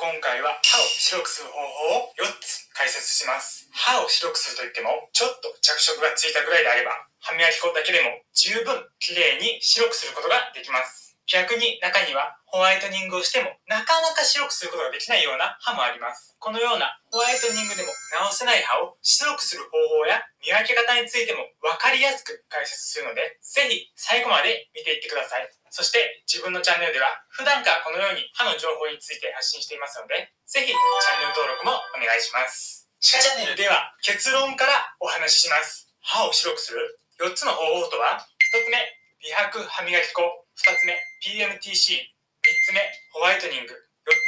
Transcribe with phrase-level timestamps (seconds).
[0.00, 3.68] 今回は歯を白くする方法を4つ解説します。
[3.68, 11.20] 歯を白くするといっても、ちょっと着色がついたぐらいであれば、歯磨き粉だけでも十分綺麗に白くすることができます。
[11.28, 16.32] 逆に中にはホワイトニングをしてもなかなか白くすることができないような歯もあります。
[16.40, 17.92] このようなホワイトニングでも
[18.24, 25.44] 直せない歯を白くする方法や見分け方についても分かりやすく解説するので、ぜひ最後まで見ていってください。
[25.70, 32.90] そして自分のチャンネルでは普段からこのように歯の情報について発信していますので、ぜひチャンネル登録もお願いします。
[33.00, 35.88] シカチャンネルでは結論からお話しします。
[36.02, 38.16] 歯を白くする4つの方法とは、
[38.52, 38.76] 1つ目、
[39.20, 40.24] 美白歯磨き粉。
[40.56, 42.00] 2つ目、PMTC。
[42.00, 42.80] 3つ目、
[43.12, 43.72] ホワイトニング。
[43.72, 43.76] 4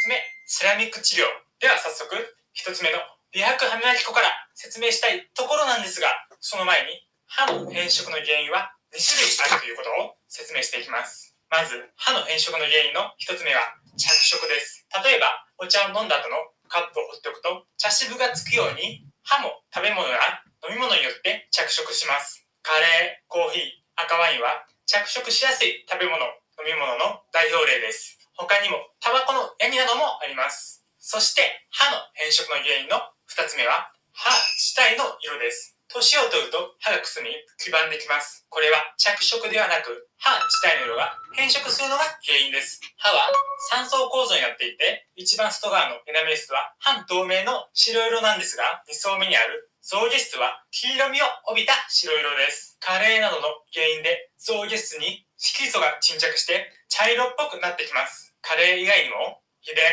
[0.04, 1.24] つ目、セラミック治療。
[1.58, 2.12] では早速、
[2.52, 3.00] 1つ目の
[3.32, 6.08] 美白歯磨き粉から説明したいところなんですが、
[6.40, 11.21] その前に、歯の変色の原因は2種類あるということを説明していきます。
[11.52, 13.60] まず、歯の変色の原因の1つ目は
[14.00, 14.88] 着色です。
[15.04, 15.28] 例えば、
[15.60, 20.16] お茶を飲んだ後のカップを放っておくと、茶渋がつくように、歯も食べ物や
[20.64, 22.48] 飲み物によって着色します。
[22.64, 26.24] カレー、コーヒー、赤ワインは着色しやすい食べ物、
[26.64, 28.16] 飲み物の代表例です。
[28.32, 30.88] 他にも、タバコの闇などもあります。
[30.96, 32.96] そして、歯の変色の原因の
[33.28, 35.71] 2つ目は、歯自体の色です。
[35.92, 37.28] 年を取ると歯がくすみ、
[37.60, 38.46] 黄ばんできます。
[38.48, 42.80] これは着色ではなく、歯自体の色が変色するのが原因です。
[42.96, 43.28] 歯は
[43.76, 52.78] 3層構造になっていて、一番外側のエナメル質は半透明の白色なんですが、2層目にある象牙質は黄色みを帯びた白色です。
[52.80, 58.32] 加齢などの原因で象牙質に色素が沈着して茶色っぽくなってきます。
[58.40, 59.84] 加齢以外にも遺伝、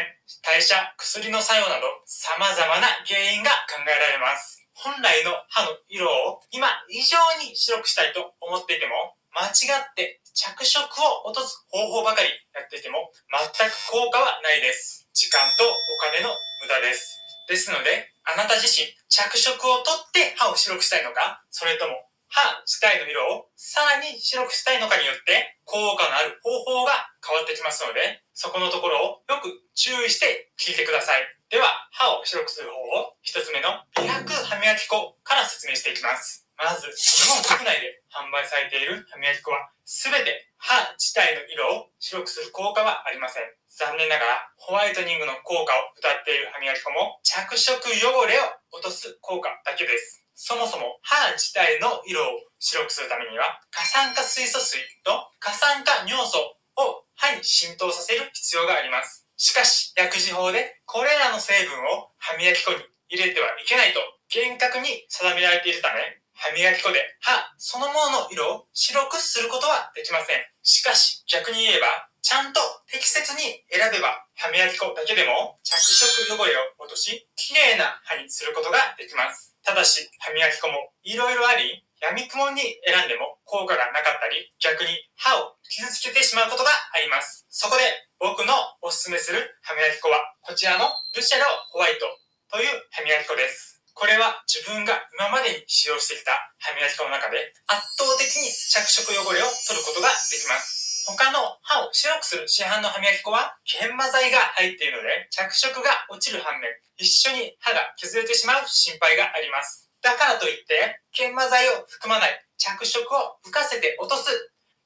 [0.42, 4.59] 代謝、薬の作用など様々な原因が考えられます。
[4.80, 15.04] 本来の歯の色を今以上に白くしたいと思っていても間違って着色を落とす方法ばかりやっていても全く効果はないです。
[15.12, 16.32] 時間とお金の
[16.64, 17.20] 無駄です。
[17.52, 31.26] ですので、あなた自身着色を取って歯を白くしたいのか、それとも歯自体の色をさらに白くしたいのかによって効果のある方法が変わってきますので、そこのところをよく注意して聞いてください。
[31.50, 32.78] では、歯を白くする方
[33.10, 36.50] 法、一つ目の美白歯磨き粉から説明していきます。
[36.58, 43.46] まず、日本国内で販売されている歯磨き粉は、すべて歯自体の色を白くする効果はありません。
[43.70, 50.26] 残念ながら、ホワイトニングの効果を謳っている歯磨き粉も、着色汚れを落とす効果だけです。
[50.34, 56.42] そもそも歯自体の色を白くするためには、過酸化水素水と過酸化尿素
[56.82, 59.30] を歯に浸透させる必要があります。
[59.38, 62.78] しかし、薬事法でこれらの成分を歯磨き粉に
[63.10, 64.00] 入れてはいけないと
[64.30, 70.40] 厳格に定められているため、歯磨き粉で歯そのものの色を白くすることはできません。
[70.62, 79.58] しかし、逆に言えば、ちゃんと適切に選べば、歯磨き粉だけでも着色汚れを落とし、綺麗な歯にすることができます。
[79.66, 87.46] ただし、歯磨き粉も色々あり、闇雲に選んでも効果がなかったり、逆に歯を傷つけてしまうことがあります。
[87.50, 87.82] そこで、
[88.20, 92.08] 僕のおすすめする歯磨き粉は、こちらのルシェロホワイト
[92.52, 93.79] という歯磨き粉です。
[94.00, 101.04] これは自分が今までに使用してきた歯磨き粉の中で圧倒的に着色汚れを取ることができます。
[101.04, 109.92] 他の歯を白くする市販の歯磨き粉は研磨剤が入っているので着色が落ちる反面一緒に歯が削れてしまう心配があります。
[110.00, 114.32] だからといって研磨剤を含まない着色を浮かせて落とす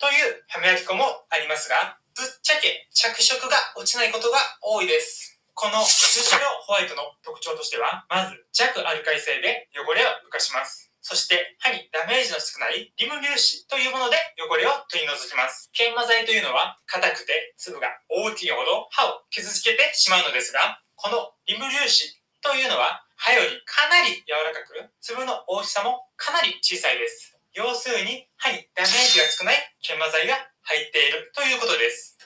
[0.02, 5.33] という歯磨き粉もありますがぶっちゃけ着色が落ちないことが多いです。
[5.54, 10.90] このルシェロホワイトの特徴としては、まず弱アルカリ性で汚れを浮かします。
[11.04, 15.70] そして歯にダメージの少ないリム粒子というもので汚れを取り除きます。
[15.76, 22.08] 研磨剤というのは硬くて粒が大きいほど歯を傷つけてしまうのですが、このリム粒子
[22.40, 27.38] というのは歯よりかなり柔らかく、粒の大きさもかなり小さいです。
[27.54, 32.18] 要するに歯にダメージが少ない研磨剤が入っているということです。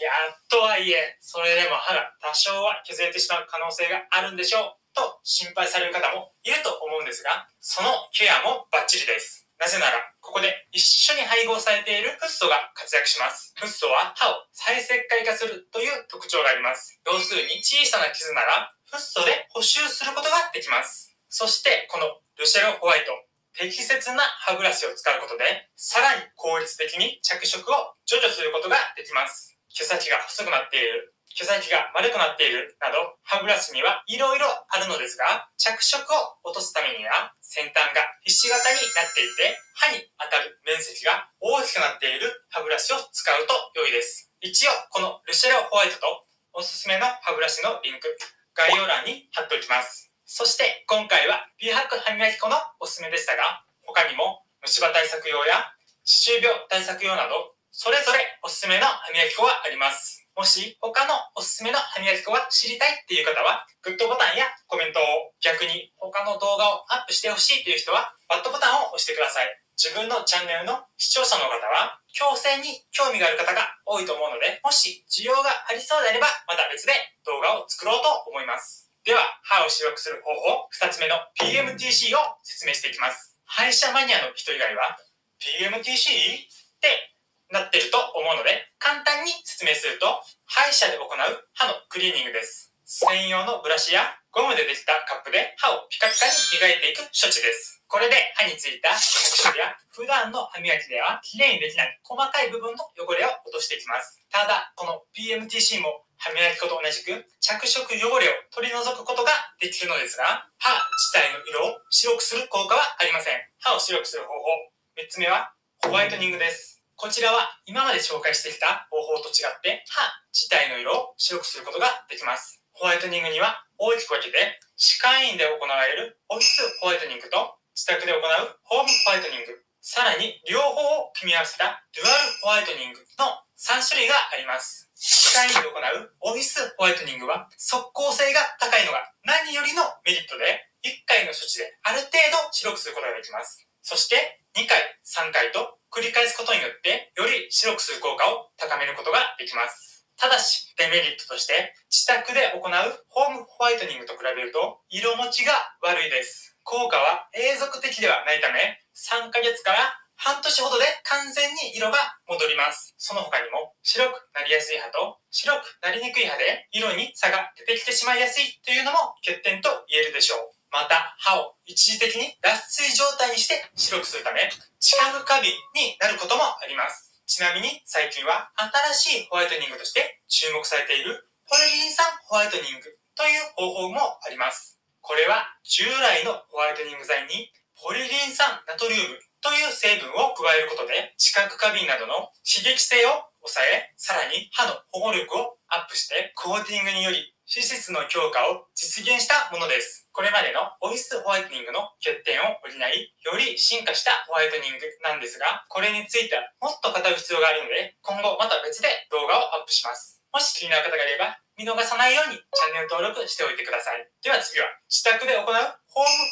[0.00, 0.12] いや
[0.48, 9.50] とはいえ、それでも歯が多少は削れてしまう可能性があるんでしょうと心配される方もいると思うんですが、そのケアもバッチリです。
[9.58, 13.50] なぜなら、ここで一緒に配合されているフッ素が活躍します。
[13.58, 17.02] フッ素は歯を再石灰化するという特徴があります。
[17.02, 21.18] 要するに小さな傷なら、フッ素で補修することができます。
[21.28, 23.10] そして、このルシェロホワイト、
[23.58, 29.58] 適切な歯ブラシを使うことで、さらに効率的に着色を除去することができます。
[29.74, 44.30] 毛先が細くなっている、毛先が丸くなっているなど、歯ブラシにはいろいろあるのですが、着色を落とすためには、先端がひし形になっていて、歯に当たる面積が大きくなっている歯ブラシを使うと良いです。
[44.40, 48.08] 一応、このルシェロホワイトとおすすめの歯ブラシのリンク、
[48.54, 50.10] 概要欄に貼っておきます。
[50.26, 55.74] そして今回は美白歯磨き粉のおすすめでしたが、他にも虫歯対策用や
[56.04, 60.19] 歯周病対策用など、それぞれおすすめの歯磨き粉はあります。
[60.36, 69.48] もし他のおすすめの歯磨き粉が知りたいっていう方は、グッドボタンやコメントを、逆に他の動画をアップしてほしいという人は、バッドボタンを押してください。
[69.80, 76.92] 自分のチャンネルの視聴者の方は、矯正に興味がある方が多いと思うので、もし需要がありそうであれば、また別で
[77.24, 78.92] 動画を作ろうと思います。
[79.04, 83.36] では、歯を白くする方法、2つ目の PMTC を説明していきます。
[83.44, 84.96] 歯医者マニアの人以外は、
[85.40, 86.44] PMTC?
[86.44, 87.16] って
[87.50, 90.06] なってると思うので、簡単に説明すると、
[90.46, 91.10] 歯医者で行う
[91.54, 92.70] 歯のクリーニングです。
[92.86, 94.02] 専用のブラシや
[94.34, 97.82] ゴムでできたカップで歯をピカピカに磨いていく処置です。
[97.86, 104.18] これで歯についた着色や普段の歯磨きでは綺麗にできない細かい部分の汚れを落としていきます。
[104.30, 113.38] ただ、この PMTC も歯磨き粉と同じく着色汚れを取り除くことができるのですが、歯自体の色を白くする効果はありません。
[113.62, 114.50] 歯を白くする方法。
[114.98, 116.79] 3つ目はホワイトニングです。
[117.00, 120.04] こちらは今まで紹介してきた方法と違って歯
[120.36, 122.60] 自体の色を白くすることができます。
[122.76, 134.92] ホワイトニングには大きく分けて、歯科医院で行われるオフィスホワイトニングと自宅で行うホームホワイトニング、さらに両方を組み合わせたデュアルホワイトニングの3種類があります。
[134.92, 143.64] 歯科医院で行うオフィスホワイトニングは即効性が高いのが何よりのメリットで、1回の処置である程度白くすることができます。
[143.80, 150.06] そして2回、3回と繰り返すことによってより白くする効果を高めることができます。
[150.20, 152.72] ただし、デメリットとして、自宅で行う
[153.08, 156.60] ホームホワイトニングと比べると、色持ちが悪いです。
[156.62, 159.78] 効果は永続的ではないため、3ヶ月から
[160.20, 161.96] 半年ほどで完全に色が
[162.28, 162.92] 戻ります。
[162.98, 170.59] その他にも、白くなりやすい歯と白くなりにくい歯で色に差が出てきてしまいやすいというのも欠点と言えるでしょう。
[170.70, 177.10] また、歯を一時的に脱水状態にして白くするため、近く過敏になることもあります。
[177.30, 178.50] ちなみに最近は
[178.98, 184.82] 新しいホワイトニングとして注目されているポリリン酸ホワイトニングという方法もあります。
[184.98, 200.04] これは従来のホワイトニング剤にポリリン酸ナトリウムという成分を加えることで知覚過敏などの刺激性を抑え、さらに歯の保護力をアップしてコーティングにより脂質の強化を実現したものです。
[200.12, 210.20] これまでのオフィスホワイトニングの欠点を補い、より進化したホワイトニングなんですが、これについてはもっと語る必要があるので、今後また別で動画をアップします。
[210.30, 214.04] もし気になる方がいれば、見逃さないようにチャンネル登録しておいてください。
[214.20, 215.64] では次は、自宅で行うホーム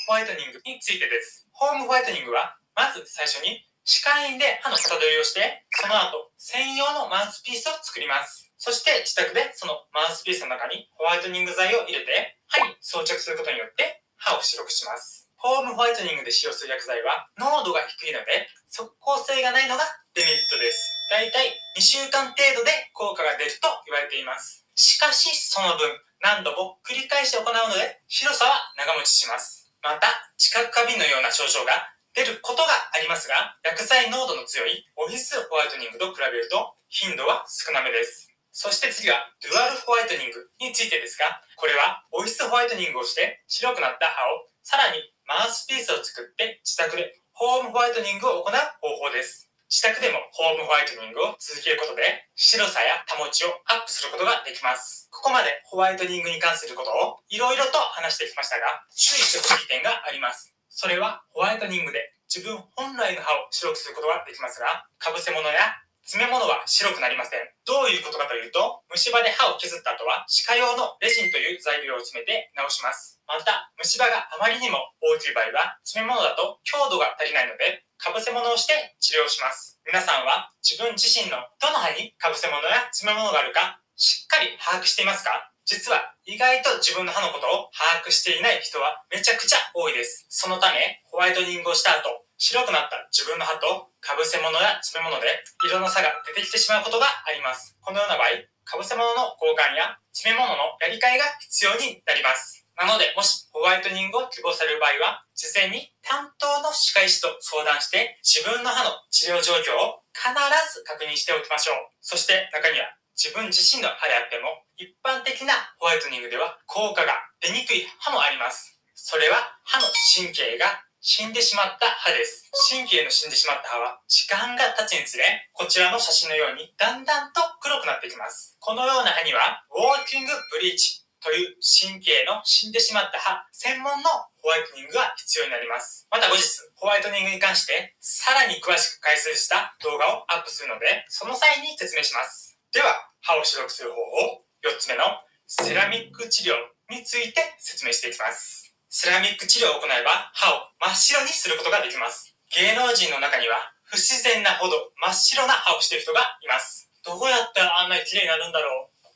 [0.06, 1.48] ホワイトニングについてです。
[1.56, 8.47] ホームホワイトニングは、まず最初に歯科医院で歯の型取りをして、その後、専用のマウスピースを作ります。
[8.58, 15.31] そして自宅でそのマウスピースの中にホワイトニング剤を入れて歯に装着することによって歯を白くします。
[15.38, 20.82] ホームホワイトニングで使用する薬剤は濃度が低いので即効性がないのがデメリットです。
[21.14, 24.66] だいたい2週間程度で効果が出ると言われています。
[24.75, 29.58] しかしその分何度も繰り返して行うので白さは長持ちします。
[29.82, 31.72] また、知覚過敏のような症状が
[32.14, 38.27] 出ることがありますが、薬剤濃度の強いオフィスホワイトニングと比べると頻度は少なめです。
[38.58, 44.99] そして次は、デュアルホワイトニングについてですが、これはオフィスホワイトニングをして白くなった歯をさらに
[45.30, 49.47] マウスピースを作って自宅でホームホワイトニングを行う方法です。
[49.71, 52.02] 自宅でもホームホワイトニングを続けることで
[52.35, 55.06] 白さや保ちをアップすることができます。
[55.14, 60.50] ここまでホワイトニングに関することをいろいろと話してきましたが、注意してほしい点があります。
[60.66, 67.44] それはホワイトニングで自分本来の歯を白くすることができますが、被せ物や詰め物は白くなりません。
[67.68, 73.20] どういうことかというと、虫歯で歯を削った後は、歯科用のレジンという材料を詰めて直します。
[73.28, 79.84] また、虫歯があまりにも大きい場合は、詰め物だと強度が足りないので、かぶせ物をして治療します。
[79.84, 85.52] 皆さんは自分自身のどの歯にかぶせ物や詰め物があるか、しっかり把握していますか？
[85.68, 90.24] 実は意外と自分の歯のことを把握していない人はめちゃくちゃ多いです。
[90.30, 95.26] そのため、ホワイトニングをした後、白くなった自分の歯と被せ物や詰め物で
[95.66, 97.75] 色の差が出てきてしまうことがあります。
[97.83, 102.62] このような場合、被せ物の交換や詰め物のやり替えが必要になります。
[102.78, 110.30] なので、もしホワイトニングを希望される場合は、事前に担当の歯科医師と相談して、自分の歯の治療状況を必
[110.71, 111.90] ず確認しておきましょう。
[111.99, 112.87] そして中には、
[113.18, 118.78] 自分自身の歯であっても、一般的なホワイトニングでは効果が出にくい歯もあります。
[118.95, 122.50] それは歯の神経が死んでしまった歯です。
[122.71, 128.57] 神経の死んでしまった歯は、時間が経つにつれ、こちらの写真のように、だんだんと黒くなってきます。
[128.59, 134.11] このような歯には、ウォーキングブリーチという神経の死んでしまった歯専門の
[134.43, 136.07] ホワイトニングが必要になります。
[136.11, 136.43] また後日、
[136.75, 142.59] ホワイトニングに関して、さらに詳しく解説した動画をアップするので、その際に説明します。
[142.73, 145.05] では、歯を白くする方法、4つ目の
[145.47, 146.55] セラミック治療
[146.90, 148.57] について説明していきます。
[148.88, 152.35] セラミック治療を行えば歯を真っ白にすることができます。
[152.57, 156.88] 芸能人の中には不自然なほど真っ白な歯をしている人がいます。
[157.04, 159.09] どうやったらあんなに綺麗になるんだろう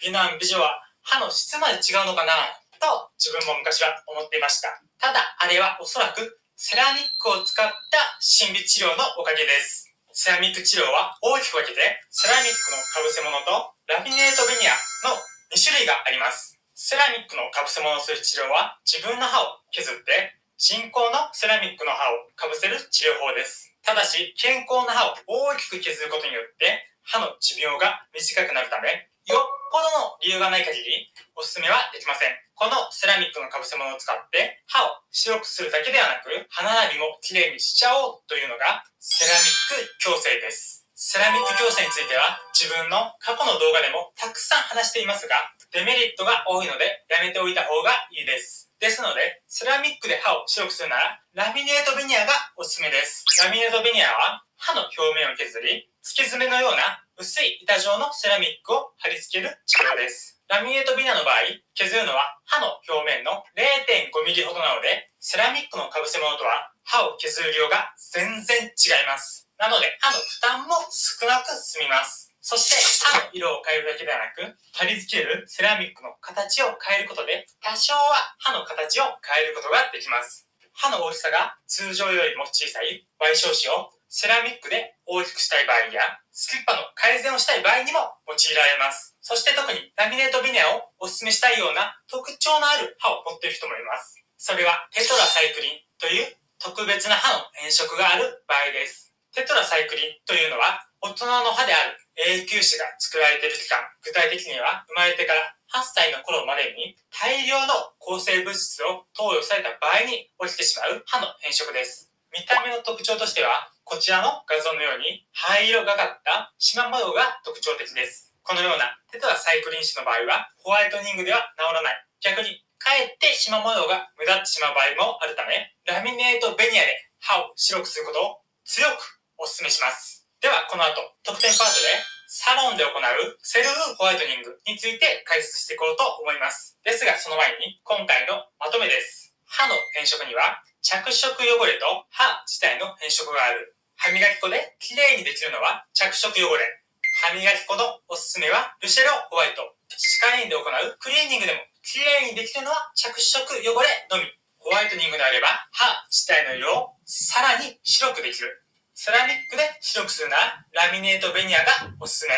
[0.00, 2.32] 美男美女は歯の質まで違うのかな？
[2.80, 4.80] と自分も昔は思っていました。
[4.96, 7.72] ただあれはおそらくセラミックを使った
[8.18, 9.92] 神秘治療のおかげです。
[10.12, 14.74] セラミック治療は大きく分けてセラミックのかぶせ物とラミネートベニア
[15.06, 15.14] の
[15.54, 16.57] 2種類があります。
[16.88, 23.76] セラミックのかぶせ物をする治療は自分の歯を削って人工のセラミックの歯をかぶせる治療法です。
[23.84, 28.88] ただし健康な歯を大きく削ることによって歯の寿命が短くなるため
[29.28, 32.32] よっぽどの理由がない限りおすすめはできません。
[32.56, 40.77] このセラミックのかぶせ物を使って歯を白くするだけではなく歯並びもきれいにしちゃおうというのがセラミック矯正です。
[40.98, 45.38] セラミック矯正については自分の過去の動画でもたくさん話していますが、
[45.70, 48.74] デメリットが多いのでやめておいた方がいいです。
[48.82, 53.22] ですので、セラミックで歯を白くするなら、ラミネートベニヤがおすすめです。
[53.46, 60.42] ラミネートベニヤは歯の表面を削り、付け爪のような薄い板状のセラミックを貼り付ける治療です。
[60.50, 61.46] ラミネートビナの場合、
[61.78, 69.47] 削るのは歯の表面の 0.5mm ほどなので、セラミックのかぶせ物とは歯を削る量が全然違います。
[69.58, 72.32] なので、歯の負担も少なく済みます。
[72.40, 74.40] そして、歯の色を変えるだけではなく、
[74.72, 80.48] 貼り付けるセラミックの形を変えることで、多少は歯の形を変えることができます。
[80.72, 86.00] 歯の大きさが通常よりも小さい賠償紙をセラミックで大きくしたい場合や、
[86.30, 87.98] スキッパの改善をしたい場合にも
[88.30, 89.18] 用いられます。
[89.20, 94.22] そして特にラミネートビネアをお勧めしたいような特徴のある歯を持っている人もいます。
[94.38, 96.30] それはテトラサイクリンという
[96.62, 99.12] 特別な歯の変色がある場合です。
[99.38, 101.94] テトラサイクリンというのは、大人の歯である
[102.42, 112.10] 永久歯が作られている期間、具体的には生まれてから8歳の頃までに大量の抗生物質を投与された場合に起きてしまう歯の変色です。
[112.34, 118.34] 見た目の特徴としては、こちらの画像のように灰色がかった縞模様が特徴的です。
[118.42, 122.06] このようなテトラサイクリン歯の場合は、ホワイトニングでは治らない。
[122.26, 126.90] 逆に、かえって縞模様が目立ってしまう場合もあるため、ラミネートベニヤで
[127.22, 129.17] 歯を白くすることを強く
[129.48, 130.28] お勧めします。
[130.44, 131.88] では、この後、特典パートで、
[132.28, 133.00] サロンで行う
[133.40, 136.76] セルフホワイトニングについて解説していこうと思います。
[136.84, 139.32] ですが、その前に、今回のまとめです。
[139.48, 143.72] 歯の変色には、着色汚れと歯自体の変色がある。
[143.96, 146.84] 歯磨き粉で綺麗にできるのは着色汚れ。
[147.24, 149.64] 歯磨き粉のおすすめはルシェロホワイト。
[149.88, 154.28] 歯科医院で行うクリーニングでも綺麗にできるのは着色汚れのみ。
[154.60, 158.67] ホワイトニングであれば歯自体の色をさらに白くできる。
[158.98, 161.70] セラミックで白くするならラミネートベニヤが
[162.02, 162.34] おすすめ。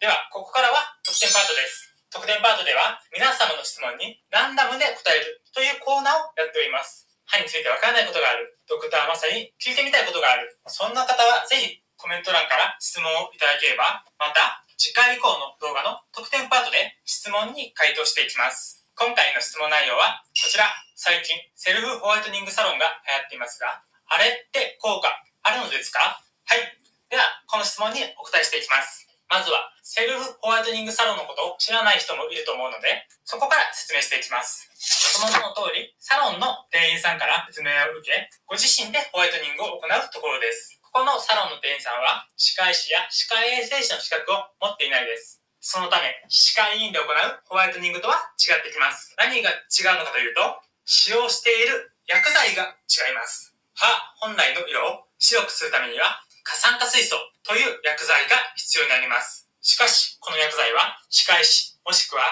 [0.00, 1.92] では、ここからは特典パートです。
[2.08, 7.04] 特典パートでは皆様の質問にランダムで答えるというコーナーをやっております。
[7.28, 8.56] 歯についてわからないことがある。
[8.64, 10.56] ドクターまさに聞いてみたいことがある。
[10.72, 18.88] そんな方はぜひコメント欄から質問をいただければ、また次回以降の動画の特典パートで質問に回答していきます。
[18.96, 20.64] 今回の質問内容はこちら。
[20.96, 25.10] 最近セルフホワイトニングサロンが流行っていますが、あれって効果
[25.42, 26.22] あるのですか？
[26.46, 26.62] はい。
[27.10, 29.06] では、この質問にお答えしていきます。
[29.28, 34.70] まずは、セルフホワイトニングサロンのことを知らない人もいると思うので、そこから説明していきます。
[34.78, 40.78] その名の通り、サロンの店員さんから説明を受け、ご自身でホワイトニングを行うところです。
[40.82, 45.42] ここのサロンの店員さんは、歯科医師や歯科衛生士の資格を持っていないです。
[45.60, 47.08] そのため、歯科医院で行う
[47.50, 49.14] ホワイトニングとは違ってきます。
[49.18, 50.40] 何が違うのかというと、
[50.84, 53.55] 使用している薬剤が違います。
[53.76, 53.84] 歯
[54.24, 59.52] 本来の色を白くするためには、過酸化水素という薬剤が必要になります。
[59.60, 62.24] しかし、この薬剤は、歯科医師、もしくは、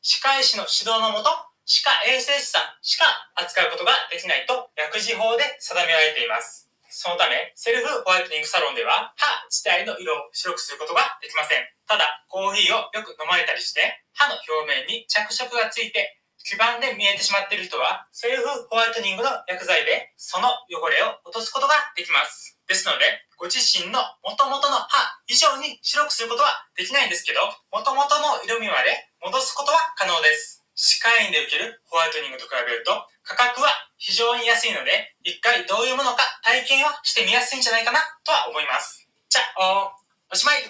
[0.00, 1.30] 歯科医師の指導のもと、
[1.66, 6.70] 歯科衛生士さんしか扱うことができないと薬事法で定められています。
[6.90, 11.66] そのため、セルフホワイトニングサロンでは、歯自体の色を白くすることができません。
[11.88, 22.58] ただ、コーヒーをよく飲まれたりして、歯の表面に着色がついて基盤で見えてしまっている人は、セルフホワイトニングの薬剤で、その汚れを落とすことができます。
[22.66, 23.04] ですので、
[23.36, 30.62] ご自身の元々の歯以上に白くすることはできないんですけど、元々の色味まで戻すことは可能です。
[30.74, 39.06] 歯科医院で受けるホワイトニングと比べると、価格は非常に安いので、一回どういうものか体験はしてみやすいんじゃないかなとは思います。
[39.28, 39.94] じゃあ、
[40.32, 40.60] おしまい